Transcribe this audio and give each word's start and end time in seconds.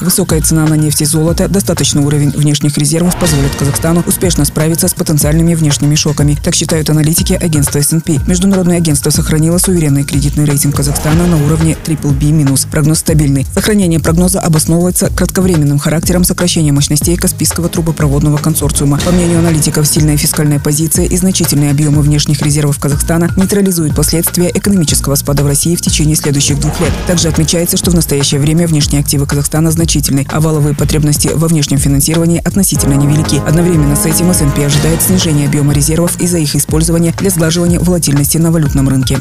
Высокая 0.00 0.40
цена 0.40 0.66
на 0.66 0.74
нефть 0.74 1.02
и 1.02 1.04
золото, 1.04 1.48
достаточный 1.48 2.02
уровень 2.02 2.30
внешних 2.30 2.76
резервов 2.76 3.16
позволит 3.18 3.54
Казахстану 3.54 4.02
успешно 4.06 4.44
справиться 4.44 4.88
с 4.88 4.94
потенциальными 4.94 5.54
внешними 5.54 5.94
шоками. 5.94 6.36
Так 6.42 6.54
считают 6.54 6.90
аналитики 6.90 7.34
агентства 7.34 7.78
S&P. 7.78 8.18
Международное 8.26 8.78
агентство 8.78 9.10
сохранило 9.10 9.58
суверенный 9.58 10.04
кредитный 10.04 10.44
рейтинг 10.44 10.76
Казахстана 10.76 11.26
на 11.26 11.36
уровне 11.44 11.76
BBB-. 11.86 12.32
Прогноз 12.70 12.98
стабильный. 12.98 13.46
Сохранение 13.54 14.00
прогноза 14.00 14.40
обосновывается 14.40 15.08
кратковременным 15.08 15.78
характером 15.78 16.24
сокращения 16.24 16.72
мощностей 16.72 17.16
Каспийского 17.16 17.68
трубопроводного 17.68 18.38
консорциума. 18.38 18.98
По 19.04 19.12
мнению 19.12 19.38
аналитиков, 19.38 19.86
сильная 19.86 20.16
фискальная 20.16 20.58
позиция 20.58 21.06
и 21.06 21.16
значительные 21.16 21.70
объемы 21.70 22.02
внешних 22.02 22.42
резервов 22.42 22.78
Казахстана 22.78 23.30
нейтрализуют 23.36 23.94
последствия 23.94 24.50
экономического 24.52 25.14
спада 25.14 25.44
в 25.44 25.46
России 25.46 25.76
в 25.76 25.80
течение 25.80 26.16
следующих 26.16 26.58
двух 26.58 26.80
лет. 26.80 26.92
Также 27.06 27.28
отмечается, 27.28 27.76
что 27.76 27.90
в 27.90 27.94
настоящее 27.94 28.40
время 28.40 28.66
внешние 28.66 29.00
активы 29.00 29.26
Казахстана 29.26 29.61
значительно 29.70 29.92
значительны, 29.92 30.26
а 30.30 30.40
валовые 30.40 30.74
потребности 30.74 31.30
во 31.34 31.48
внешнем 31.48 31.78
финансировании 31.78 32.40
относительно 32.42 32.94
невелики. 32.94 33.42
Одновременно 33.46 33.94
с 33.94 34.06
этим 34.06 34.32
СНП 34.32 34.58
ожидает 34.60 35.02
снижения 35.02 35.46
объема 35.46 35.74
резервов 35.74 36.20
из-за 36.20 36.38
их 36.38 36.56
использования 36.56 37.12
для 37.18 37.30
сглаживания 37.30 37.78
волатильности 37.78 38.38
на 38.38 38.50
валютном 38.50 38.88
рынке. 38.88 39.18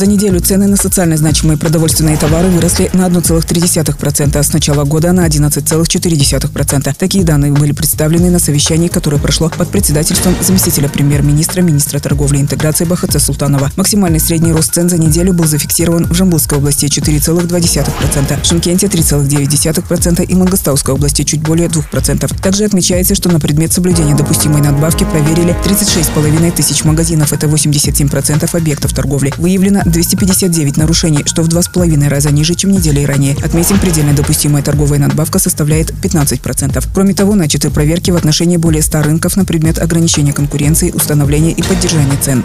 За 0.00 0.06
неделю 0.06 0.40
цены 0.40 0.66
на 0.66 0.78
социально 0.78 1.14
значимые 1.18 1.58
продовольственные 1.58 2.16
товары 2.16 2.48
выросли 2.48 2.88
на 2.94 3.06
1,3%, 3.06 4.34
а 4.34 4.42
с 4.42 4.52
начала 4.54 4.84
года 4.84 5.12
на 5.12 5.26
11,4%. 5.26 6.94
Такие 6.96 7.22
данные 7.22 7.52
были 7.52 7.72
представлены 7.72 8.30
на 8.30 8.38
совещании, 8.38 8.88
которое 8.88 9.18
прошло 9.18 9.50
под 9.50 9.68
председательством 9.68 10.34
заместителя 10.40 10.88
премьер-министра, 10.88 11.60
министра 11.60 12.00
торговли 12.00 12.38
и 12.38 12.40
интеграции 12.40 12.86
Бахаце 12.86 13.20
Султанова. 13.20 13.70
Максимальный 13.76 14.20
средний 14.20 14.52
рост 14.52 14.72
цен 14.72 14.88
за 14.88 14.96
неделю 14.96 15.34
был 15.34 15.44
зафиксирован 15.44 16.06
в 16.06 16.14
Жамбылской 16.14 16.56
области 16.56 16.86
4,2%, 16.86 18.42
в 18.42 18.46
Шимкенте 18.46 18.86
3,9% 18.86 20.24
и 20.24 20.34
Мангостауской 20.34 20.94
области 20.94 21.24
чуть 21.24 21.42
более 21.42 21.68
2%. 21.68 22.40
Также 22.40 22.64
отмечается, 22.64 23.14
что 23.14 23.28
на 23.28 23.38
предмет 23.38 23.74
соблюдения 23.74 24.14
допустимой 24.14 24.62
надбавки 24.62 25.04
проверили 25.04 25.54
36,5 25.62 26.52
тысяч 26.52 26.84
магазинов, 26.84 27.34
это 27.34 27.48
87% 27.48 28.56
объектов 28.56 28.94
торговли. 28.94 29.34
Выявлено 29.36 29.82
259 29.90 30.76
нарушений, 30.76 31.22
что 31.26 31.42
в 31.42 31.48
два 31.48 31.62
с 31.62 31.68
половиной 31.68 32.08
раза 32.08 32.30
ниже, 32.30 32.54
чем 32.54 32.70
неделей 32.70 33.06
ранее. 33.06 33.36
Отметим, 33.42 33.78
предельно 33.78 34.14
допустимая 34.14 34.62
торговая 34.62 34.98
надбавка 34.98 35.38
составляет 35.38 35.90
15%. 35.90 36.84
Кроме 36.94 37.14
того, 37.14 37.34
начаты 37.34 37.70
проверки 37.70 38.10
в 38.10 38.16
отношении 38.16 38.56
более 38.56 38.82
100 38.82 39.02
рынков 39.02 39.36
на 39.36 39.44
предмет 39.44 39.78
ограничения 39.78 40.32
конкуренции, 40.32 40.90
установления 40.90 41.52
и 41.52 41.62
поддержания 41.62 42.16
цен. 42.20 42.44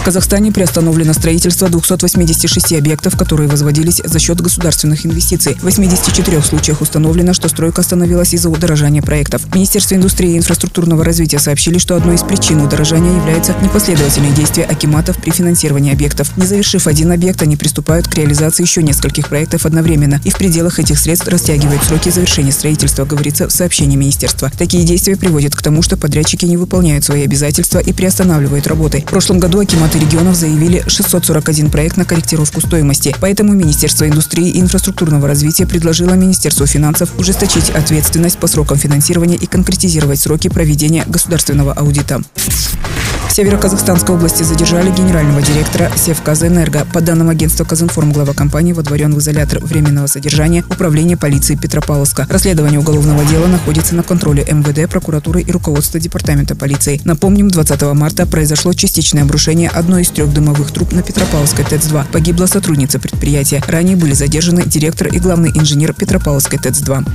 В 0.00 0.02
Казахстане 0.02 0.50
приостановлено 0.50 1.12
строительство 1.12 1.68
286 1.68 2.72
объектов, 2.72 3.18
которые 3.18 3.50
возводились 3.50 4.00
за 4.02 4.18
счет 4.18 4.40
государственных 4.40 5.04
инвестиций. 5.04 5.56
В 5.56 5.64
84 5.64 6.40
случаях 6.40 6.80
установлено, 6.80 7.34
что 7.34 7.50
стройка 7.50 7.82
остановилась 7.82 8.32
из-за 8.32 8.48
удорожания 8.48 9.02
проектов. 9.02 9.42
Министерство 9.54 9.96
индустрии 9.96 10.32
и 10.32 10.38
инфраструктурного 10.38 11.04
развития 11.04 11.38
сообщили, 11.38 11.76
что 11.76 11.96
одной 11.96 12.14
из 12.14 12.22
причин 12.22 12.62
удорожания 12.62 13.14
является 13.14 13.54
непоследовательные 13.62 14.32
действия 14.32 14.64
акиматов 14.64 15.18
при 15.18 15.32
финансировании 15.32 15.92
объектов. 15.92 16.34
Не 16.38 16.46
завершив 16.46 16.86
один 16.86 17.12
объект, 17.12 17.42
они 17.42 17.58
приступают 17.58 18.08
к 18.08 18.14
реализации 18.14 18.62
еще 18.62 18.82
нескольких 18.82 19.28
проектов 19.28 19.66
одновременно 19.66 20.18
и 20.24 20.30
в 20.30 20.38
пределах 20.38 20.78
этих 20.78 20.98
средств 20.98 21.28
растягивают 21.28 21.84
сроки 21.84 22.08
завершения 22.08 22.52
строительства, 22.52 23.04
говорится 23.04 23.48
в 23.48 23.52
сообщении 23.52 23.96
министерства. 23.96 24.50
Такие 24.56 24.84
действия 24.84 25.18
приводят 25.18 25.54
к 25.54 25.60
тому, 25.60 25.82
что 25.82 25.98
подрядчики 25.98 26.46
не 26.46 26.56
выполняют 26.56 27.04
свои 27.04 27.22
обязательства 27.22 27.80
и 27.80 27.92
приостанавливают 27.92 28.66
работы. 28.66 29.02
В 29.02 29.10
прошлом 29.10 29.38
году 29.38 29.60
акимат 29.60 29.89
Акиматы 29.90 30.06
регионов 30.06 30.36
заявили 30.36 30.84
641 30.86 31.68
проект 31.68 31.96
на 31.96 32.04
корректировку 32.04 32.60
стоимости. 32.60 33.12
Поэтому 33.20 33.54
Министерство 33.54 34.06
индустрии 34.06 34.48
и 34.48 34.60
инфраструктурного 34.60 35.26
развития 35.26 35.66
предложило 35.66 36.14
Министерству 36.14 36.64
финансов 36.64 37.10
ужесточить 37.18 37.70
ответственность 37.70 38.38
по 38.38 38.46
срокам 38.46 38.78
финансирования 38.78 39.34
и 39.34 39.46
конкретизировать 39.46 40.20
сроки 40.20 40.48
проведения 40.48 41.04
государственного 41.08 41.72
аудита. 41.72 42.22
В 43.30 43.32
Северо-Казахстанской 43.32 44.16
области 44.16 44.42
задержали 44.42 44.90
генерального 44.90 45.40
директора 45.40 45.88
Севказэнерго. 45.96 46.84
По 46.92 47.00
данным 47.00 47.28
агентства 47.28 47.62
Казинформ, 47.62 48.12
глава 48.12 48.34
компании 48.34 48.72
водворен 48.72 49.14
в 49.14 49.20
изолятор 49.20 49.64
временного 49.64 50.08
содержания 50.08 50.64
Управления 50.68 51.16
полиции 51.16 51.54
Петропавловска. 51.54 52.26
Расследование 52.28 52.80
уголовного 52.80 53.24
дела 53.24 53.46
находится 53.46 53.94
на 53.94 54.02
контроле 54.02 54.44
МВД, 54.50 54.90
прокуратуры 54.90 55.42
и 55.42 55.52
руководства 55.52 56.00
департамента 56.00 56.56
полиции. 56.56 57.00
Напомним, 57.04 57.46
20 57.46 57.80
марта 57.94 58.26
произошло 58.26 58.72
частичное 58.72 59.22
обрушение 59.22 59.68
одной 59.68 60.02
из 60.02 60.10
трех 60.10 60.34
дымовых 60.34 60.72
труб 60.72 60.90
на 60.90 61.04
Петропавловской 61.04 61.64
ТЭЦ-2. 61.64 62.10
Погибла 62.10 62.46
сотрудница 62.46 62.98
предприятия. 62.98 63.62
Ранее 63.68 63.96
были 63.96 64.12
задержаны 64.12 64.64
директор 64.64 65.06
и 65.06 65.20
главный 65.20 65.50
инженер 65.50 65.92
Петропавловской 65.92 66.58
ТЭЦ-2. 66.58 67.06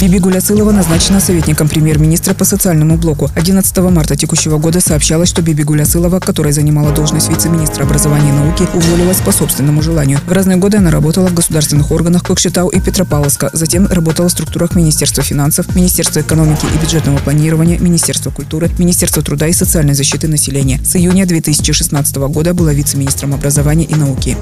Биби 0.00 0.18
Гулясылова 0.18 0.72
назначена 0.72 1.20
советником 1.20 1.68
премьер-министра 1.68 2.32
по 2.32 2.46
социальному 2.46 2.96
блоку. 2.96 3.30
11 3.36 3.76
марта 3.78 4.16
текущего 4.16 4.56
года 4.56 4.80
сообщалось, 4.80 5.28
что 5.28 5.42
Биби 5.42 5.62
Гулясылова, 5.62 6.20
которая 6.20 6.54
занимала 6.54 6.90
должность 6.92 7.28
вице-министра 7.28 7.84
образования 7.84 8.30
и 8.30 8.32
науки, 8.32 8.66
уволилась 8.72 9.18
по 9.18 9.30
собственному 9.30 9.82
желанию. 9.82 10.18
В 10.26 10.32
разные 10.32 10.56
годы 10.56 10.78
она 10.78 10.90
работала 10.90 11.28
в 11.28 11.34
государственных 11.34 11.90
органах 11.90 12.22
Кокшетау 12.22 12.68
и 12.68 12.80
Петропавловска, 12.80 13.50
затем 13.52 13.86
работала 13.88 14.28
в 14.28 14.32
структурах 14.32 14.74
Министерства 14.74 15.22
финансов, 15.22 15.74
Министерства 15.76 16.20
экономики 16.20 16.64
и 16.64 16.78
бюджетного 16.78 17.18
планирования, 17.18 17.78
Министерства 17.78 18.30
культуры, 18.30 18.70
Министерства 18.78 19.22
труда 19.22 19.48
и 19.48 19.52
социальной 19.52 19.92
защиты 19.92 20.28
населения. 20.28 20.80
С 20.82 20.96
июня 20.96 21.26
2016 21.26 22.16
года 22.16 22.54
была 22.54 22.72
вице-министром 22.72 23.34
образования 23.34 23.84
и 23.84 23.94
науки. 23.94 24.38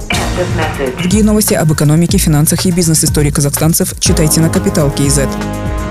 Другие 1.01 1.25
новости 1.25 1.55
об 1.55 1.73
экономике, 1.73 2.17
финансах 2.17 2.65
и 2.65 2.71
бизнес-истории 2.71 3.31
казахстанцев 3.31 3.95
читайте 3.99 4.41
на 4.41 4.51
Капитал 4.51 4.89
Mindset 5.19 5.88